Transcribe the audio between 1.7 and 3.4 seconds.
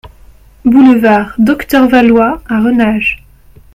Valois à Renage